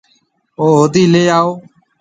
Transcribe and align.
او 0.59 0.65
هودَي 0.77 1.03
ليَ 1.13 1.23
آئو۔ 1.37 1.51